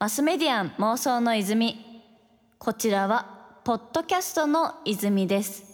[0.00, 1.76] マスメディアン妄想の泉。
[2.58, 5.64] こちらはポッドキャストの泉です。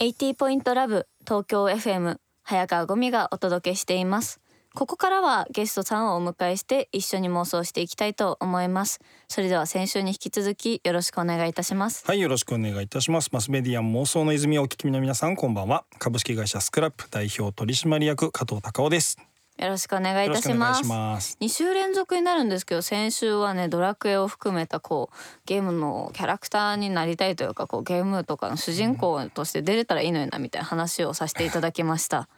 [0.00, 4.40] 80ポイントラブ東京 FM 早川ゴミがお届けしています。
[4.74, 9.00] ここからはゲストさんをお迎えして一緒に妄想していきたいと思います。
[9.28, 12.04] それでは先週に引き続きよろしくお願いいたします。
[12.06, 13.30] はいよろしくお願いいたします。
[13.32, 15.84] マスメディア妄想の泉をお聞きの皆さんこんばんは。
[15.98, 19.29] 株式会社スクラップ代表取締役加藤隆夫です。
[19.60, 20.86] よろしくお願いいたします。
[20.86, 21.36] ます。
[21.40, 32.28] 2週連続になるんですけど先週はねドラクエを含めたこうゲームのキャラクターになりたいというかこうゲームとかの主人公として出れたらいいのになみたいな話をさせていただきました。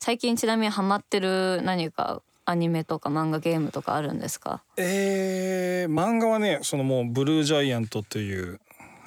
[0.00, 4.64] 最近ちなみにハマってる何かアニメとか漫画ゲームとかあるんですか？
[4.76, 8.58] えー、漫画はねそのもうブルージャイアントという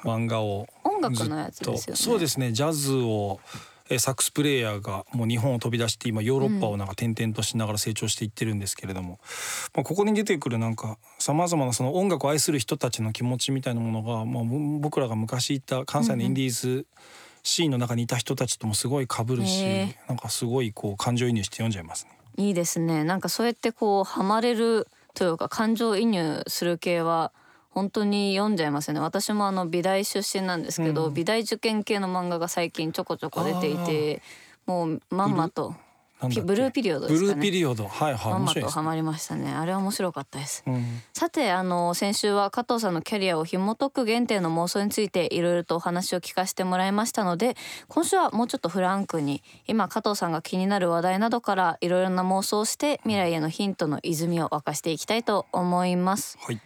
[0.06, 1.98] 漫画を音楽のやつですよね。
[1.98, 3.42] そうですねジャズを
[3.90, 9.20] えサックスプレーヤーがもう日本を飛び出して今ヨーロッパをなんか転々としながら成長していってるんですけれども、
[9.76, 14.44] まあ、ここに出てくるなんかさまざまなその音楽を愛する人たちの気持ちみたいなものが、まあ、
[14.80, 16.88] 僕らが昔いた関西のインディーズ
[17.44, 19.64] シーンの中にいた人たちともすごい被るし、
[20.08, 22.18] なんかすごいこう感情移入して読んじゃいますね。
[22.38, 23.04] いいですね。
[23.04, 27.32] なんかそうやってこうハマれるというか感情移入する系は
[27.76, 34.22] 本当に読んじゃいますよね私もあの美大出身なんですけど、うん、美大受験系の漫画が最近ちょこちょこ出ていて
[34.66, 35.76] もうまんまと
[36.30, 37.34] ブルーピリオドですかね。
[37.34, 38.32] ブルーピリオド、はいはい。
[38.32, 39.52] まんまとハマりましたね。
[39.52, 40.64] あれは面白かったです。
[40.66, 47.58] うん、さて、あの先週は加藤さんのキャリアを紐解く原点の妄想についていろいろとお話を聞かせてもらいましたので、
[47.90, 56.38] 今週はもうちょっとフランクに今加藤さんが気になる話題などからいろいろな妄想をして未来へのヒントの泉を沸かしていきたいと思います。
[56.42, 56.62] はい。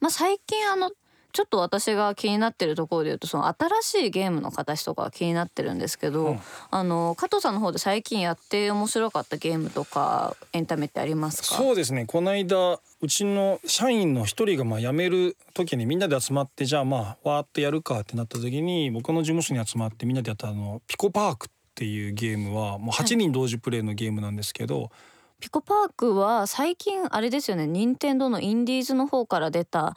[0.00, 0.90] まあ最近あの
[1.32, 11.56] ちょっと私が気になってるところで言うとその新しいゲームの形とか気になってるんですけど、うん、あの加藤さんの方で最近やって面白かったゲームとかエンタメってありますか？
[11.56, 12.06] そうですね。
[12.06, 24.90] この間うちの社員の一人がまあ辞める時にみんなで集まってじゃあまあわーっとやるかってなった時に僕の事務所に集まってみんなでやったあのピコパークっていうゲームはもう8人同時プレイのゲームなんですけど、はい
[25.44, 27.66] ピコパークは最近あれですよね。
[27.66, 29.94] 任天堂のインディーズの方から出た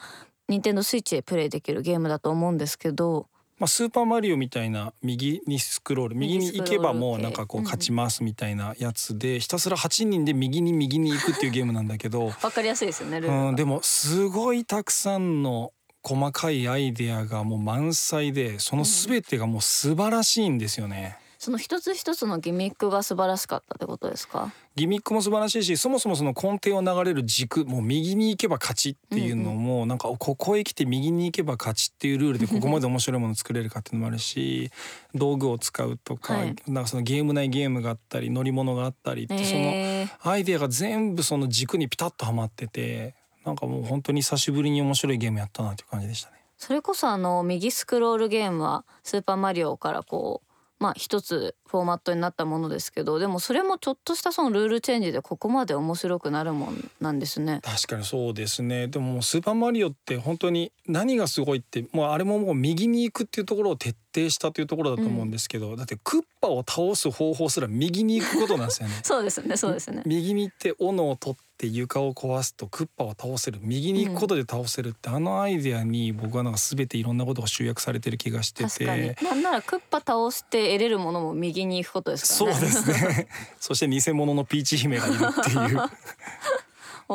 [0.49, 3.27] 任天堂スイッチでプレイできるゲームだと思うんですけど。
[3.57, 6.17] まあ、スーパーマリオみたいな右にスクロール。
[6.17, 12.25] 右に行けばもうなんかこう勝ちますみたいなやつで、ひたすら8人で右に右に行くっていうゲームなんだけど。
[12.43, 15.71] わかりやすいですよねうん、でもすごいたくさんの
[16.03, 21.17] 細かいアイデアがもう満載でその全てがもう素晴らしいんですよね。
[21.47, 24.51] その一つ一つのギミックが素晴らしかったってことですか？
[24.75, 34.71] ギミックも素晴らしいしそもそもその根底を流れる軸もう右に行けば勝ちっていうのも、うんうん、なんかここへ来て右に行けば勝ちっていうルールでここまで面白いもの作れるかっていうのもあるし
[35.15, 43.15] 道具を使うとかはい、なんかそのゲーム内ゲームがあったり乗り物があったりって、そのアイデアが全部その軸にピタッとはまってて
[43.45, 46.35] なんかもう本当に久しぶりに面白いゲームやったなっていう感じでしたね。
[46.57, 50.46] それこそあの右スクロールゲームはスーパーマリオからこう
[50.79, 57.61] まあ一つフォーマットになったものですけどでもそれもちょっとしたそのルールチェンジでここまで面白くなるもんなんですね。
[57.63, 58.87] 確かにそうですね。
[58.87, 68.99] でもスーパーマリオって本当に何がすごいってもうあれももう右に行くっていうところを徹底したというところだと思うんですけど、うん、だってクッパを倒す方法すら右に行くことなんですよね。
[69.03, 70.03] そうですねそうですね。
[70.05, 79.17] 右に行って斧を取ってって床を壊すとクッパは倒せる右に行くことで倒せるって、うん、あのアイデアに僕はなんか全ていろんなことが集約されてる気がしてて。
[79.23, 82.67] なんならクッパ倒して得れるものも右に行くことですからね。
[82.67, 83.27] そうですね。
[83.59, 85.81] そして偽物のピーチ姫がいるっていう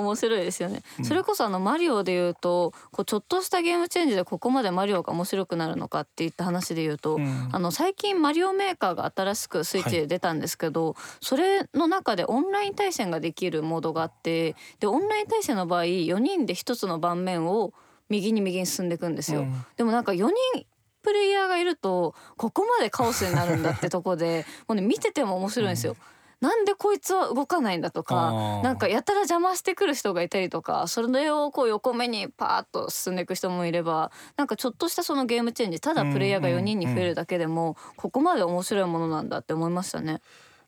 [0.01, 17.73] 面白いですよね、うん、それこそあのマリオで言うとこうちょっとしたゲームチェンジでここまでマリオが面白くなるのかっていった話で言うと、うん、あの最近マリオメーカーが新しくスイッチで出たんですけど、はい、それの中でオンライン対戦ができるモードがあってでオンライン対戦の場合4人で1つの盤面を
[18.09, 20.67] 右に右に進んでいくんですよ、うん、でもなんか4人
[21.03, 25.97] プレイヤーがいるとここまでカオスになるんだってとこでもうね見てても面白いんですよ。
[26.43, 40.21] なんでこいつは動かないんだとかなんかやたら邪魔してくる人がいたりとかそれをこう横目にパーッと進んでいく人もいればなんかちょっとしたそのゲームチェンジただプレイヤーが4人に増えるだけでもここまで面白いものなんだって思いましたね。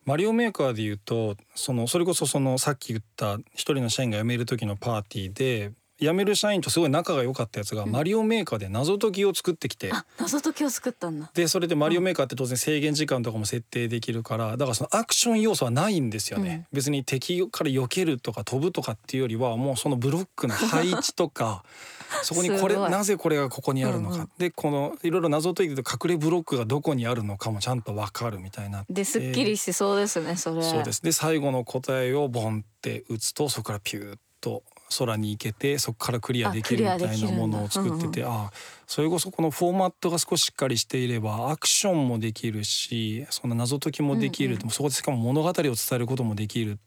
[0.04, 11.30] マリオメーカーでいうとそのそれこそそのさっき言った一人の社員が辞める時のパーティーで辞める社員とすごい仲が良かったやつが、マリオメーカーで謎解きを作ってきて、謎解きを作ったんだ。
[11.34, 21.64] でそれでマリオメーカーって当然制限時間とかも設定できるからだからそのアクション要素はないんですよね、別に敵から避けるとか飛ぶとかっていうよりはもうそのブロックの配置とか
[22.22, 28.84] そこにこれなぜこれがここにあるのか、うんうん、でこのいろいろ謎解いて隠れブロックがどこにあるのかもちゃんと分かるみたいな。
[28.88, 30.62] ですっきりしそうですねそれ。
[30.62, 31.02] そうです。
[31.02, 34.62] で最後の答えをボンって打つとそこからピューッと
[34.98, 38.34] 空に行けてそこからクリアできるみたいなものを作っててあ、うん。
[38.34, 38.50] うん、あ
[38.86, 46.78] それこそこのフォーマットが少ししっかりしていればアクションもできるしその謎解きもできる、うんうん、そこでしかも物語を伝えることもできる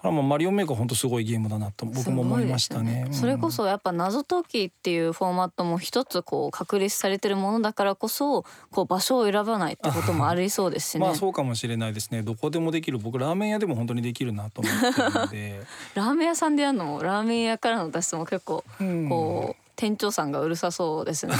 [0.00, 11.00] あもうマリオメーカー本当すごいゲームだなと僕も思いましたね、ね、それこそやっぱ謎解きっていうフォーマットも一つこう確立されてるものだからこそこう場所を選ばないってこともありそうですしね。
[11.00, 12.22] まあそうかもしれないですね。
[12.22, 15.02] どこでもできる僕ラーメン屋でも本当にできるなと思って。
[15.02, 15.60] るので
[15.94, 18.64] ラーメン屋さんでやるのもラーメン屋からの脱出も結構
[19.08, 21.34] こう、店長さんがうるさそうですね。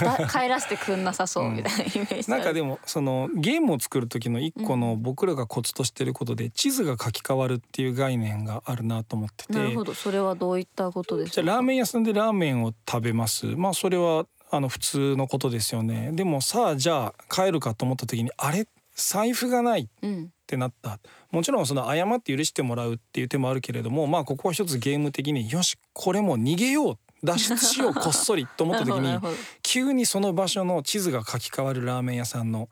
[0.00, 9.52] なんか 帰らせてくんなさそうみたいなイメージ、うん、なんかでもそのゲームを作る時の一個の僕らがコツとしてることで地図が書き換わるっていう概念があるなと思ってて。
[9.52, 9.92] なるほど。
[9.92, 11.42] それはどういったことですか？
[11.42, 13.44] じゃラーメン屋さんでラーメンを食べます。
[13.44, 16.08] まあそれはあの普通のことですよね。
[16.12, 19.88] でもさあじゃあ帰るかと思った時にあれ財布がないっ
[20.46, 20.98] てなった、うん、
[21.32, 29.18] もちろんその謝って許してもらうっていう手もあるけれどもまあここは一つゲーム的によしこれも逃げよう脱出しようこっそりと思った時に
[29.62, 32.68] 急にその場所の地図が書き換わるラーメン屋さんの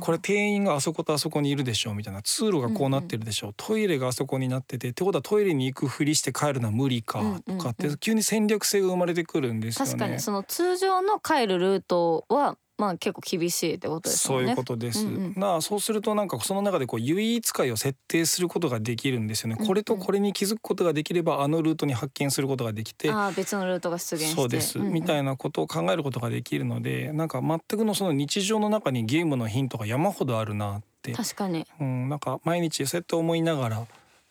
[0.00, 3.54] これ店員があそことあそこにいるでしょうみたいな通路がこうなってるでしょう。
[3.56, 7.40] トイレがあそこになっててってことはトイレに行くふりして帰るのは無理か。
[7.46, 9.92] とかって急に戦略性が生まれてくるんですよね。
[9.92, 14.34] 確かにその通常の帰るルートはまあ結構厳しいってことですね。
[14.38, 15.06] そういうことです。
[15.06, 19.56] うんうん、なあそうするとなんかその中でこう唯一解を設定することができるんですよね。
[19.56, 31.12] これとこれに気づくことができればあのルートに発見することができて、あ別のルートが出現そうです、うんうん、みたいなことを考えることができるので、なんか全くのその日常の中にゲームのヒントが山ほどあるなって。
[31.12, 31.66] 確かに。
[31.80, 33.86] うん、なんか毎日そうやって思いながら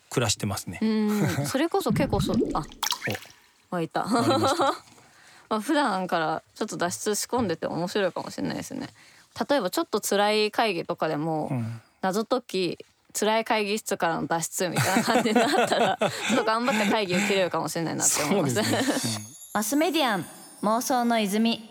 [0.10, 0.80] 暮らしてますね。
[0.82, 2.64] うん、それこそ結構そあ、
[3.70, 4.08] 湧いた。
[5.50, 8.88] まあ普段からちょっと脱出仕込んでて面白いかもしれないですね。
[9.50, 11.52] 例えばちょっと辛い会議とかでも、
[12.02, 12.86] 謎解き
[13.18, 18.56] 辛い会議室からの脱出みたいな感じになったら ちょっと頑張って会議を切れるかもしれないなって思います。
[18.56, 18.66] ね
[19.54, 20.26] マスメディアン
[20.62, 21.68] 妄想の泉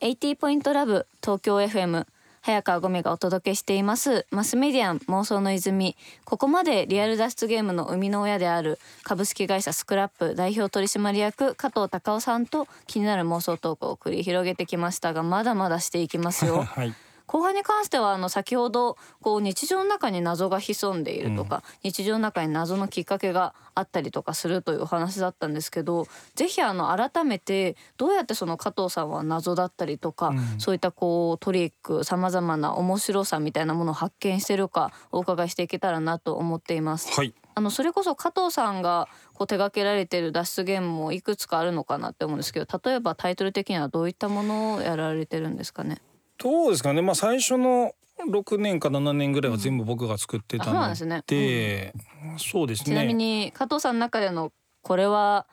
[0.00, 2.06] 80ポイントラブ東京 FM
[2.48, 4.24] 早川ゴミがお届けしています。
[4.30, 5.98] マスメディアン妄想の泉。
[6.24, 16.62] ここまでリアル脱出ゲームの生みの親である株式会社スクラップ代表取締役加藤隆夫さんと気になる妄想トークを繰り広げてきましたがまだまだしていきますよ。
[16.74, 16.94] はい。
[17.28, 37.12] 後半に関してはあの先ほどこう日常の中に謎が潜んでいるとか、うん、日常の中に謎のきっかけがあったりとかするというお話だったんですけどぜひあの改めてどうやってその加藤さんは謎だったりとか、うん、そういったこうトリックさまざまな面白さみたいなものを発見してるかお伺いしていけたらなと思っています。
[37.12, 37.34] はい。
[37.54, 46.00] あのそれこそ加藤さんがこう手掛けられてる脱出ゲームもいくつかあるのかなって思うんですけど例えばタイトル的にはどういったものをやられてるんですかね？
[46.38, 47.02] どうですかね。
[47.02, 47.92] まあ最初の
[48.30, 51.92] 6年か7年ぐらいは全部僕が作ってたので、うん、ね、
[52.32, 52.84] うん、そうですね。
[52.86, 54.52] ちなみに加藤さんの中での
[54.82, 55.46] これは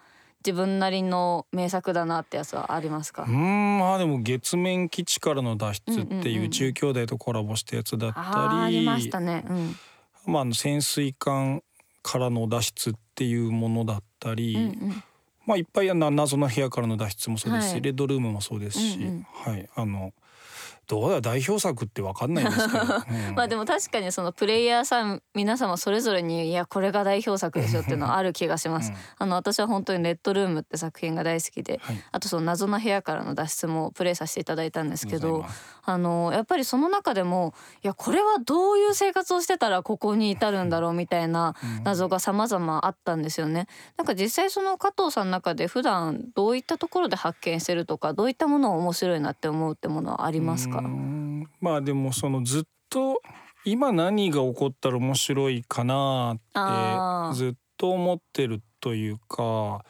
[0.46, 3.26] 自分なりの名作だなってやつはありますか？
[3.28, 3.80] うん。
[3.80, 9.76] まあでも月面基地からの脱出っていう宇宙兄弟とコラボしたやつだったり、うんうんうん、ありましたね、うん、
[10.26, 11.64] まあ潜水艦
[12.04, 15.04] からの脱出っていうものだったり、うんうん。
[15.48, 19.70] まあいっぱい謎の部屋からの脱出もそうですし、はい、レッドルームもそうですし、うんうん、はい。
[19.76, 20.12] あの
[20.88, 22.84] どうだ代表作って分かんないんですけど、
[23.30, 35.46] うん、まあでも確かにそのプレイヤーさん皆様それぞれにいやこれが代表作でしょっていうのはある気がします、うん、あの私は本当にレッドルームって作品が大好きで、はい、あとその謎の部屋からの脱出もプレイさせていただいたんですけど
[35.84, 43.68] あのやっぱりその中でもいやこれはどういう生活をしてたらここに至るんだろうみたいな謎が様々あったんですよね。
[43.98, 50.75] なんか実際その加藤さんの中で普段どういったところで発見してるとかどういったものを面白いなって思うってものはありますか？
[50.82, 53.22] まあでもそのずっと
[53.66, 59.84] 今何が起こったら面白いかなってずっと思ってるというか。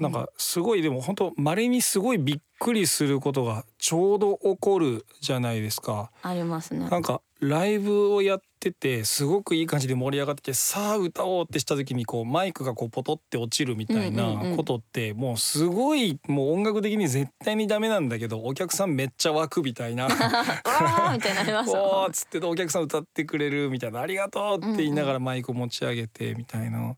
[0.00, 6.10] なんかすごいでも本当稀にすごいびっくりすることがちょうど起こるじゃないですか。
[6.22, 6.88] ありますね。
[6.88, 20.04] なんかライブをやっててすごくいい感じで盛り上がっててさあ歌おうってした時にこうマイクがこうポトって落ちるみたいなことってもうすごいもう音楽的に絶対にダメなんだけどお客さんめっちゃ湧くみたいな。
[20.08, 21.70] わーみたいになります。
[21.70, 26.96] おーっつってお客さん歌ってくれるみたいなありがとうって言いながらマイクを持ち上げてみたいな。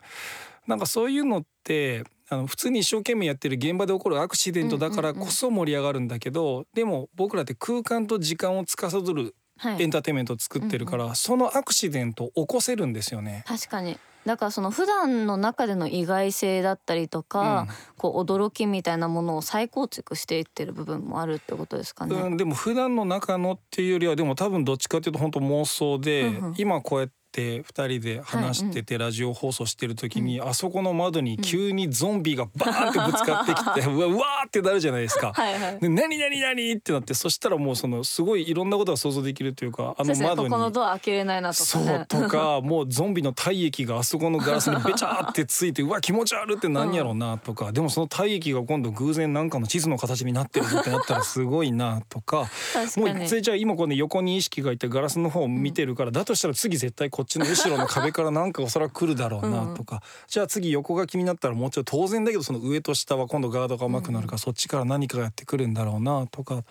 [0.67, 13.45] なんかそういうのってあの普通に一生懸命やってる現場で起こるアクシデントだからこそ盛り上がるんだけど、でも僕らって空間と時間を司るエンターテインメントを作ってるから、そのアクシデントを起こせるんですよね。
[13.47, 13.99] 確かに。
[14.27, 22.17] だからその普段の中での意外性だったりとか、うん、こう驚きみたいなものを再構築していってる部分もあるってことですかね。
[22.17, 35.33] うん、でも普段の中のっていうよりはでも多分どっちかっていうと本当妄想で、うんうん、今こうやってて2人で話しててラジオ放送してる時に、あそこの窓に急にゾンビがバーンってぶつかってきて、うわうわーってなるじゃないですか。
[35.37, 52.49] はいはい、で何何何ってなってそしたらもうそのすごいいろんなことが想像できるというかあの窓に、ここのドア開けれないなとか、ね、そうとかもうゾンビの体液があそこのガラスにべちゃってついてうわ気持ち悪って何やろうなとか、でもその体液が今度偶然なんかの地図の形になってるってなったらすごいなとか。
[52.97, 66.65] もうそれじゃあ今この横に意識がいてガラスの方を見てるから、だとしたら次絶対こっちの後ろの壁からなんかおそらく来るだろうなとか、うん、じゃあ次横が気になったらもうちょっと当然だけどその上と下は今度ガードが甘くなるから、そっちから何かがやってくるんだろうなとかっ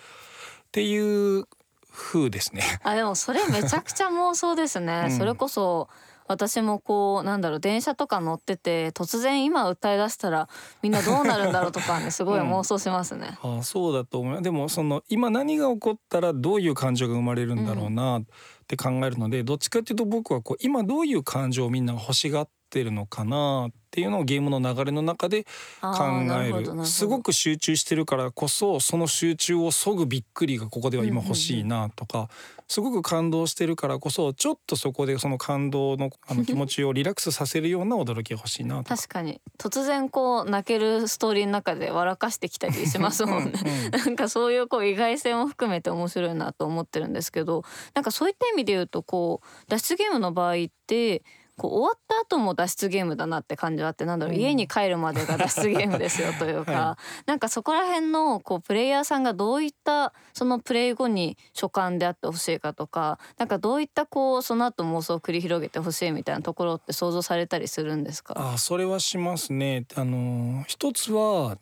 [0.72, 1.48] ていう
[1.94, 2.64] 風ですね。
[2.84, 5.16] あでもそれめちゃくちゃ妄想ですね。
[5.18, 5.88] それこそ
[6.28, 10.50] 私もこうなんだろう電車とか乗ってて突然今歌い出したら
[10.82, 13.38] みんなどうなるんだろうとかねすごい妄想しますね。
[13.44, 18.24] うん、あそうだと思うでもその今何が起こったらどういう感情が生まれるんだろうなっ
[18.68, 25.46] て考えるので、うん、どっちかっていうと僕はこう今どういう感情をみんなが欲しがってるのかなっていうのをゲームの流れの中で
[25.82, 26.06] 考
[26.44, 26.86] える。
[26.86, 32.30] すごく集中してるからこそその集中をそぐびっくりがここでは今欲しいなとか、
[32.68, 39.40] すごく感動してるからこそちょっとそこでその感動のあの気持ちをリラックスさせるような驚きが欲しいな確かに。
[39.58, 43.54] 突然こう泣けるストーリーの中で笑かしてきたりしますもんね。
[43.94, 50.56] うん、なんかそういうこう意外性も含めて面白いなと思ってるんですけどなんかそういった意味で言うとこう脱出ゲームの場合っ
[50.88, 51.24] て
[51.58, 68.36] こう終わった後も脱出ゲームだなって感じはあってなんだろう、うん、家に帰るまでが脱出ゲームですよというか、はい、なんかそこら辺のこうプレイヤーさんがどういったそのプレイ後に所感であってほしいかとかなんかどういったこうその後妄想を繰り広げてほしいみたいなところって想像されたりするんですか？
[68.38, 69.86] あそれはしますね。
[69.96, 71.58] あの一つは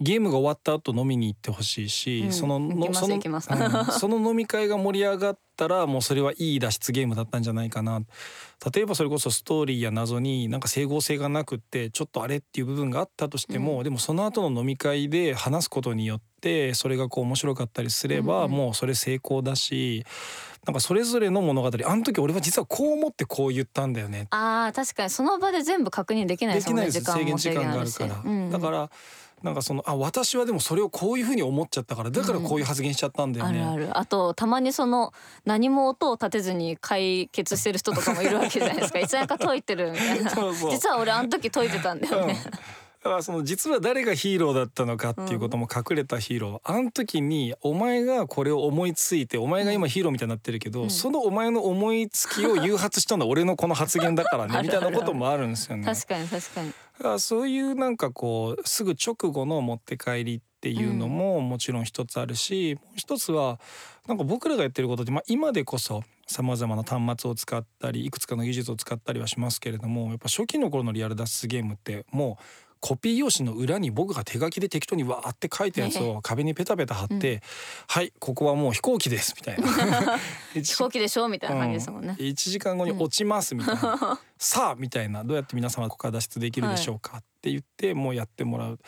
[0.00, 2.58] ゲームが終わった後飲みに行ってほしいし、うん、その
[2.92, 3.40] その、うん、
[3.86, 8.00] その飲み会が盛り上がったらもうそれはいい脱出ゲームだったんじゃないかな。
[8.74, 20.04] 例えばそれこそストーリーや謎になんか整合性がなくってちょっとあれっていう部分があったとしても、うん、でもその後の飲み会で話すことによってそれがこう面白かったりすれば、もうそれ成功だし
[20.66, 24.28] なんかそれぞれの物語あの時俺は実はこう思ってこう言ったんだよね。
[24.30, 27.18] あ確かにその場で全部確認できないですもんねできないです。
[27.18, 28.90] 制限時間があるから、うん、だから
[29.42, 33.58] なんかそのあ私はでもそれをこういうふうに思っちゃったからだからこういう発言しちゃったんだよね。
[33.58, 33.98] うん、あるある。
[33.98, 35.12] あとたまにその
[35.44, 38.98] 何も音を立てずに解決してる人とかもいるわけじゃないですか。
[38.98, 40.30] いつなんか解いてるみたいな。
[40.70, 42.40] 実は俺あの時解いてたんだよね。
[42.44, 55.84] うんだからその実は誰がヒーローだったのかっていうことも隠れたヒーロー、うん、あの時にお前がこれを思いついてお前が今ヒーローみたいになってるけど、うん、そのお前の思いつきを誘発したのは 俺のこの発言だからねみたいなこともあるんですよね。
[55.84, 56.68] 確かに確かに。
[56.70, 63.58] だからそういうなんかこうすぐ直後の持って帰りっていうのももちろん一つあるし、もう一つは
[64.06, 72.44] なんか僕らがやってることって、まあ、今でこそさまざまな端末を使ったりいくつかの技術を使ったりはしますけれどもやっぱ初期の頃のリアル脱出ゲームってもう
[72.82, 77.40] コピー用紙の裏に僕が手書きで適当にわーって書いたやつを壁にペタペタ貼って「うん、
[77.86, 80.18] はいここはもう飛行機です」みたいな。
[80.52, 85.22] 飛行機でしょみたいな感じですもんね、うん、1時間後に落ちますみたいな、うん、さあみたいな。
[85.22, 88.78] どうやって皆様ここから脱出できるでしょうか、って言ってもうやってもらう。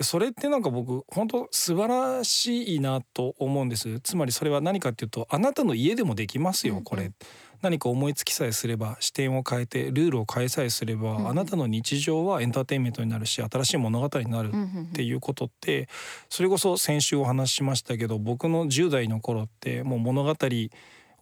[0.00, 4.00] それってなんか僕本当素晴らしいなと思うんです。
[4.00, 7.08] つまりそれは何かっていうとあなたの家でもできますよこれ、うん。
[7.08, 7.14] うん
[7.62, 15.88] 何か思いつきさえすれば視点を変えてルールを変えさえすれば、うん、あなたの日常はエンターテインメントになるし新しい物語になるっていうことって、
[16.28, 20.34] それこそ先週お話ししましたけど僕の10代の頃ってもう物語を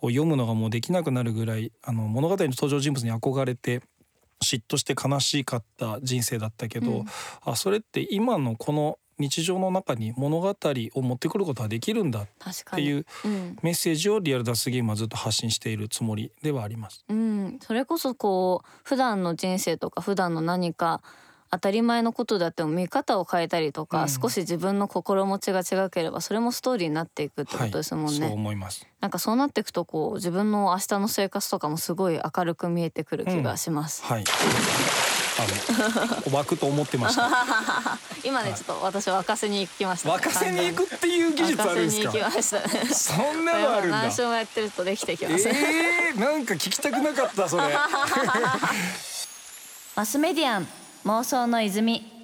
[0.08, 3.80] 読むのがもうできなくなるぐらいあの物語の登場人物に憧れて
[4.42, 7.04] 嫉妬して悲しかった人生だったけど、うん、
[7.42, 12.28] あそれって今のこの日常の中に物語を持ってくることができるんだっ
[12.74, 13.06] ていう
[13.62, 17.04] メッセージをリアル脱出ゲームはずっと発信しているつもりではあります。
[17.08, 21.02] うん、それこそこう普段の人生とか普段の何か
[21.50, 28.20] 当たり前のことだっても見方を変えたりとか、うん、少し自分の心持ちが違ければそれもストーリーになっていくってことですもんね。
[28.20, 28.86] はい、そう思います。
[29.00, 34.02] なんかそうなっていくとこう自分の明日の生活とかもすごい明るく見えてくる気がします。
[34.04, 34.24] うん、はい。
[35.38, 37.30] あの湧くと思ってました。
[38.24, 42.62] 今ねちょっと私沸かせに行きました、ね、沸かせに行くっていう技術あるんですか？
[42.94, 44.08] そんなのあるんだ。
[44.08, 47.64] 何やってるとできてきますえー、なんか聞きたくなかったそれ。
[49.94, 50.68] マスメディアン
[51.04, 52.15] 妄想の泉。